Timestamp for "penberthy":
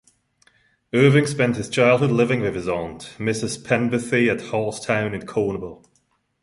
3.63-4.31